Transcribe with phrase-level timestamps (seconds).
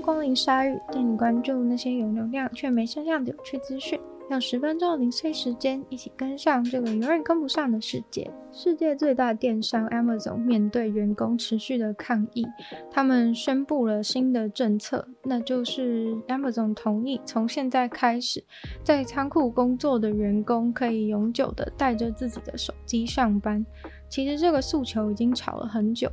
[0.00, 4.00] 光临鲨鱼，带你关注那些有流量却没声量的有趣资讯。
[4.30, 8.30] 用十分钟的零碎时间，一起跟上这个永远跟不上的世界。
[8.52, 12.46] 世界最大电商 Amazon 面对员工持续的抗议，
[12.92, 18.44] 他们宣布了新的政策，那就是 Amazon 同意从现在开始，
[18.84, 23.66] 在仓库工作的员工可以永久的带着自己的手机上班。
[24.08, 26.08] 其实这个诉求已经吵了很久。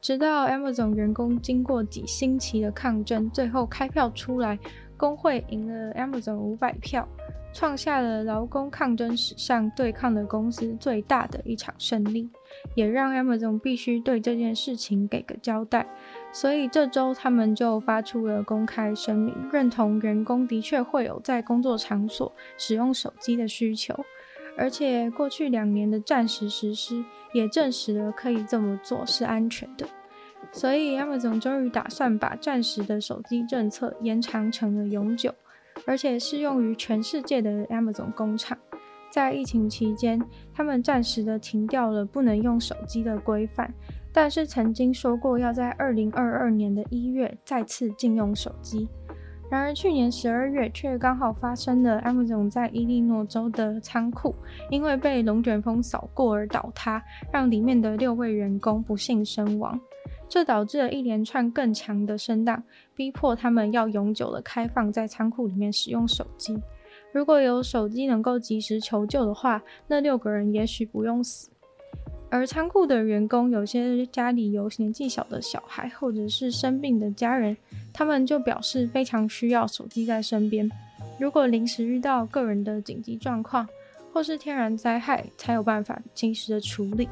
[0.00, 4.58] 直到 Amazon 员工经过几星期的抗争，最后开票出来，
[4.96, 7.06] 工会赢了 Amazon 五百票，
[7.52, 12.30] 创下了劳工抗争史上对抗的公司最大的一场胜利，
[12.74, 15.86] 也让 Amazon 必须对这件事情给个交代。
[16.32, 23.94] 所以这周他们就发出了公开声明，认同员工的确会有在工作场所使用手机的需求，
[24.56, 27.04] 而且过去两年的暂时实施。
[27.32, 29.86] 也证实了可以这么做是安全的，
[30.52, 35.32] 所以 Amazon 终于打算把暂时的手机政策延长成了永久，
[35.86, 38.58] 而且适用于全世界的 Amazon 工厂。
[39.10, 40.20] 在疫情期间，
[40.54, 43.72] 他们暂时的停掉了不能用手机的规范，
[44.12, 48.88] 但是曾经说过要在二零二二年的一月再次禁用手机。
[49.50, 54.32] 然而，去年十二月却刚好发生了 Amazon 在伊利诺州的仓库
[54.70, 59.76] 因为被龙卷风扫过而倒塌，让里面的六位员工不幸身亡。
[60.30, 62.62] 这导致了一连串更强的声浪，
[62.94, 66.56] 逼迫他们要永久的开放在仓库里面使用手机。
[67.12, 71.50] 如果有手机能够及时求救的话，那六个人也许不用死。
[72.30, 77.56] 而仓库的员工，有些家里有年纪小的小孩，或者是生病的家人，
[77.92, 80.70] 他们就表示非常需要手机在身边。
[81.18, 83.68] 如果临时遇到个人的紧急状况，
[84.12, 87.08] 或是天然灾害，才有办法及时的处理。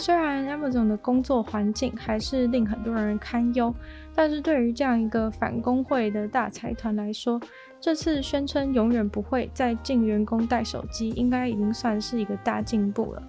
[0.00, 3.72] 虽然 Amazon 的工作环境还是令很多人堪忧，
[4.14, 7.38] 但是对于这样一个反工会的大财团来说，
[7.78, 13.22] 这次宣称永远不会再禁员工带手机，应该已经算是一个大进步了。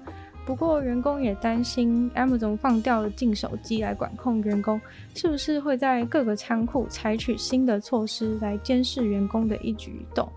[0.46, 4.80] 不过，员工也担心 Amazon 放掉了禁手机来管控员工，
[5.14, 10.28] 是不是会在各个仓库采取新的措施来监视员工的一举一动？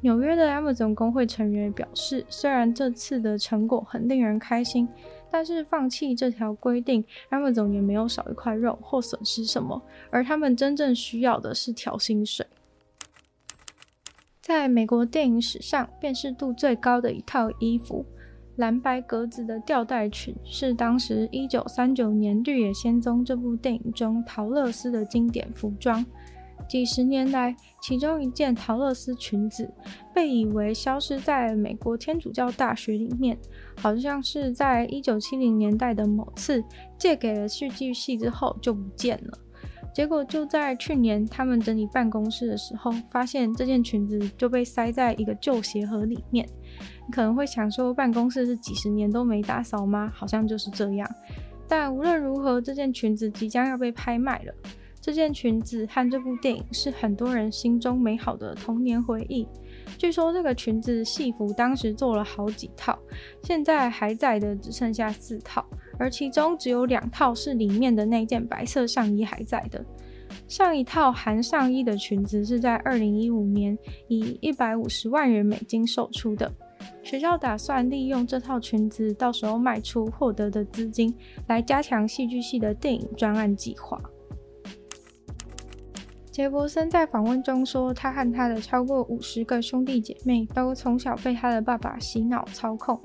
[0.00, 4.88] 纽约的 Amazon 工会成员表示，虽然这次的成果很令人开心，
[5.30, 12.46] 但是放弃这条规定，Amazon 也没有少一块肉或损失什么，而他们真正需要的是调薪水。
[14.40, 18.04] 在美国电影史上辨识度最高的一套衣服。
[18.56, 26.04] 蓝白格子的吊带裙是当时一九三九年《绿野仙踪》这部电影中桃乐丝的经典服装。
[26.68, 29.70] 几十年来，其中一件桃乐丝裙子
[30.14, 33.38] 被以为消失在美国天主教大学里面，
[33.76, 36.62] 好像是在一九七零年代的某次
[36.98, 39.38] 借给了戏剧系之后就不见了。
[39.94, 46.46] 结果就在去年，他们整理办公室的时候，发现这件裙子就被塞在一个旧鞋盒里面。
[47.06, 50.12] 你可能会想说，办公室是几十年都没打扫吗？
[50.14, 51.10] 好像就是这样。
[51.66, 54.54] 但无论如何，这件裙子即将要被拍卖了。
[55.00, 59.46] 这件裙子和这部电影是很多人心中美好的童年回忆。
[59.96, 62.98] 据说这个裙子戏服当时做了好几套，
[63.42, 65.64] 现在还在的只剩下四套，
[65.98, 69.84] 而其中只有两套是里面的那件白色上衣还在的。
[70.46, 73.78] 上一套含上衣的裙子是在二零一五年
[74.08, 76.52] 以一百五十万元美金售出的。
[77.02, 81.14] 学校打算利用这套裙子，到时候卖出获得的资金，
[81.46, 83.98] 来加强戏剧系的电影专案计划。
[86.38, 92.96] 杰伯森在访问中说，他和他的超过五十个兄弟姐妹都从小被他的爸爸洗脑操控，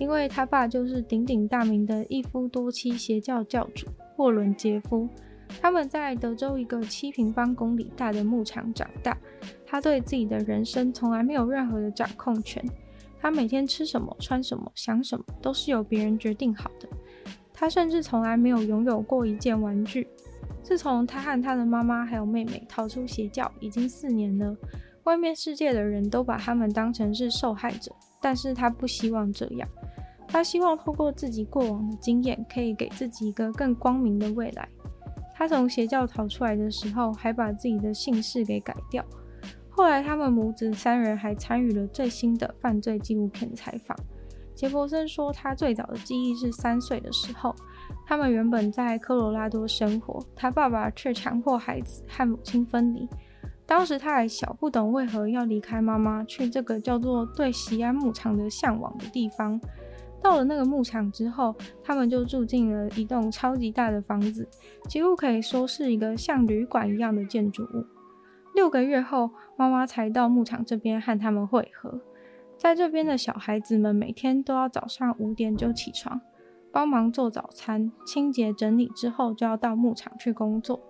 [0.00, 3.86] 因为他爸就是鼎鼎大名的一夫多妻邪教教主
[4.16, 5.08] 沃伦杰夫。
[5.60, 9.16] 他们在德州一个七平方公里大的牧场长大，
[9.64, 12.60] 他对自己的人生从来没有任何的掌控权。
[13.20, 16.88] 他每天吃什么、穿什么、想什么，都是由别人决定好的。
[17.52, 20.08] 他甚至从来没有拥有过一件玩具。
[20.62, 24.56] 自从他和他的妈妈还有妹妹逃出邪教，已经四年了。
[25.04, 27.90] 外面世界的人都把他们当成是受害者，
[28.20, 29.68] 但是他不希望这样。
[30.28, 34.68] 他希望透过自己过往的经验，可以给自己一个更光明的未来。
[35.34, 39.04] 他从邪教逃出来的时候，还把自己的姓氏给改掉。
[39.70, 43.96] 后来，他们母子三人还参与了最新的犯罪纪录片采访。
[44.54, 47.56] 杰伯森说，他最早的记忆是三岁的时候，
[48.06, 53.08] 他们原本在科罗拉多生活，他爸爸却强迫孩子和母亲分离。
[53.66, 59.60] 当时他还小，不懂为何要离开妈妈，去这个叫做对西安牧场的向往的地方。
[60.22, 64.46] 到了那个牧场之后，他们就住进了一栋超级大的房子，
[64.88, 67.86] 几乎可以说是一个像旅馆一样的建筑物。
[68.54, 72.00] 六个月后，妈妈才到牧场这边和他们会合。
[72.58, 76.20] 在这边的小孩子们每天都要早上五点就起床，
[76.72, 80.80] 帮忙做早餐、清洁整理之后，就要到牧场去工作。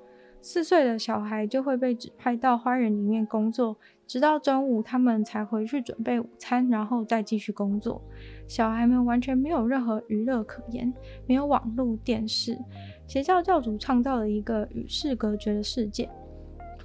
[0.43, 8.01] 四岁的小孩就会被指派到花园里面工作，直到中午他们才回去准备午餐，然后再继续工作。
[8.49, 10.91] 小孩们完全没有任何娱乐可言，
[11.27, 12.59] 没有网络、电视。
[13.07, 16.09] 邪教教主创造了一个与世隔绝的世界，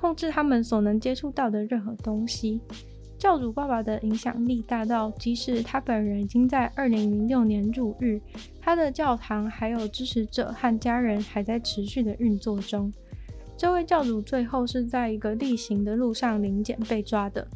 [0.01, 2.59] 控制他们所能接触到的任何东西。
[3.17, 8.21] 教主爸爸的影响力大到，即使他本人已经在二零零六年入狱，
[8.61, 12.91] 他的教堂还有支持者和家人还在持续的运作中。
[13.57, 17.47] 这位教主最后是在一个例行的路上临检被抓的，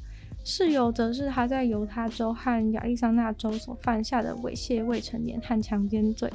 [0.45, 6.31] 事由则是他在犹他州和亚利桑那州所犯下的猥亵未成年和强奸罪。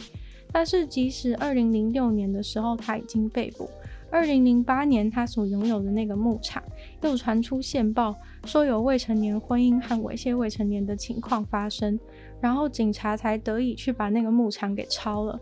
[0.53, 3.69] 但是，即使二零零六年的时候他已经被捕，
[4.15, 6.63] 二零零八年他所拥有的那个牧场
[7.03, 8.15] 又传出线报，
[8.45, 11.99] 说有未成年婚姻和猥亵未成年的情况发生，
[12.41, 15.37] 然后警察才得以去把那个牧场给抄了。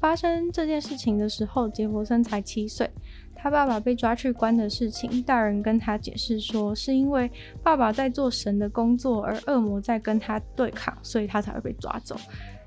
[0.00, 2.88] 发生这件事情的时候，杰弗森才七岁。
[3.34, 7.30] 他爸爸被抓去关的事情，大人跟他解释说，是因为
[7.62, 12.16] 爸爸在做神的工作，而恶魔在跟他对抗，所以他才会被抓走。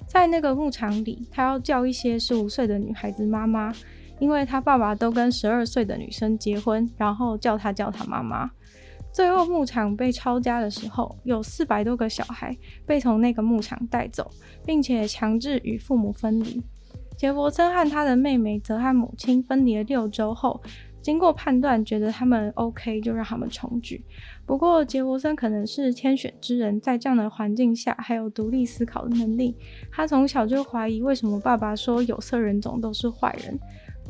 [0.06, 3.74] 在那个牧场里，他要叫一些十五岁的女孩子妈妈，
[4.22, 8.52] 因为他爸爸都跟十二岁的女生结婚，然后叫他叫他妈妈。
[9.12, 14.30] 最后牧场被抄家的时候，有四百多个小孩被从那个牧场带走，
[14.64, 16.64] 并且强制与父母分离。
[17.18, 20.62] 杰佛森和他的妹妹则和母亲分离了六周后，
[21.02, 24.06] 经过判断，觉得他们 OK，就让他们重聚。
[24.46, 29.58] 不过，杰佛森可能是天选之人，在这样的环境下还有独立思考的能力。
[29.92, 33.60] 他从小就怀疑为什么爸爸说有色人种都是坏人。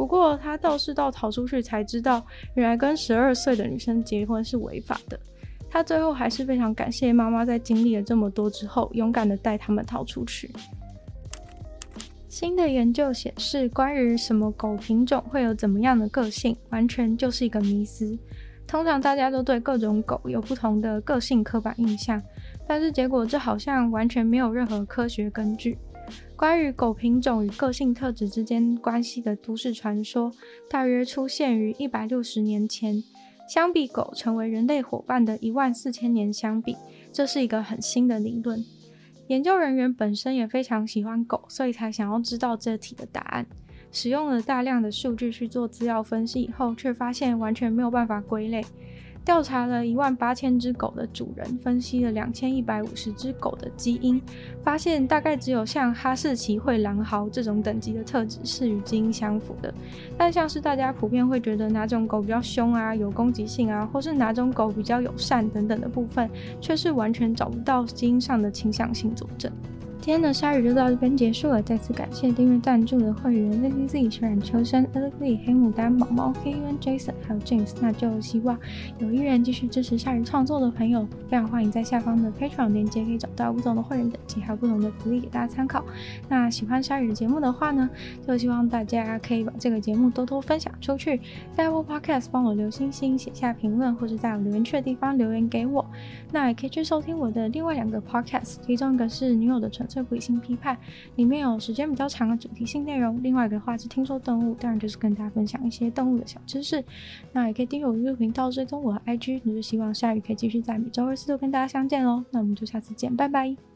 [0.02, 2.26] 不过，他倒是到逃出去才知道，
[2.56, 5.20] 原来跟十二岁的女生结婚是违法的。
[5.70, 10.52] 他最后还是非常感谢妈妈，在经历了这么多之后，勇敢地带他们逃出去。
[12.28, 18.18] 新的研究显示，关于什么狗品种会有怎么样的个性，完全就是一个迷思。
[18.66, 22.20] 通常大家都对各种狗有不同的个性刻板印象，
[22.68, 25.78] 但是结果这好像完全没有任何科学根据。
[26.36, 30.32] 关于狗品种与个性特质之间关系的都市传说，
[30.70, 33.04] 大约出现于一百六十年前。
[33.50, 36.78] 相比狗成为人类伙伴的一万四千年相比，
[37.12, 38.64] 这是一个很新的理论。
[39.28, 43.46] 研究人员本身也非常喜欢狗，所以才想要知道这题的答案。
[43.92, 48.64] 使用了大量的数据去做资料分析以后，却发现完全没有办法归类。
[49.24, 54.20] 调查了一万八千只狗的主人，分析了两千一百五十只狗的基因，
[54.64, 59.72] 发现大概只有像哈士奇、会狼嚎这种等级的特质是与基因相符的。
[60.18, 66.30] 但像是大家普遍会觉得哪种狗比较凶啊、有攻击性啊，或是哪种狗比较友善等等的部分，
[66.60, 69.52] 却是完全找不到基因上的倾向性佐证。
[70.02, 77.72] 今天的鲨鱼就到这边结束了，再次感谢订阅赞助的会员 ZZZ、血染秋生、Alex、黑牡丹、毛毛、KUN、Jason，还有 James。
[77.80, 78.58] 那就希望
[78.98, 85.86] 有意愿继续支持鲨鱼创作的朋友，非常欢迎在下方的 Patreon 链接可以找到不同的会员等级，还有不同的福利给大家参考。
[86.28, 87.88] 那喜欢鲨鱼的节目的话呢，
[88.26, 91.22] 就希望大家可以把这个节目多多分享出去，
[91.56, 95.86] 在 Apple Podcast 帮我留星星、写下评论，或者在我留言区的地方留言给我。
[96.32, 99.88] 那也可以去收听我的另外两个 Podcast，其中一个是女友的纯。
[99.92, 100.78] 最不理性批判
[101.16, 106.84] 里面有时间比较长的主题性内容，另外一个话是听说动物，当然就是跟大家分享一些动物的小知识。
[107.34, 109.42] 那也可以订阅我的频道，追踪我的 IG。
[109.44, 112.24] 那就希望下雨可以继续在每周二、四、都跟大家相见喽。
[112.32, 113.71] 那我们就下次见，拜拜。